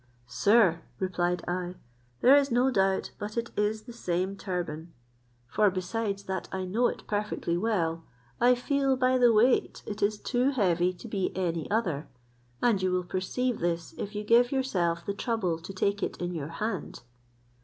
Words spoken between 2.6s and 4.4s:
doubt but it is the same